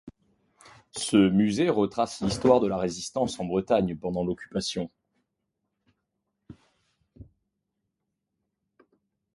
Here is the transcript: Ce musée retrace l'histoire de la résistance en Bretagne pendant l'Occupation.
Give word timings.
Ce 0.97 1.15
musée 1.15 1.69
retrace 1.69 2.23
l'histoire 2.23 2.59
de 2.59 2.65
la 2.65 2.75
résistance 2.77 3.39
en 3.39 3.45
Bretagne 3.45 3.95
pendant 3.95 4.23
l'Occupation. 4.25 4.89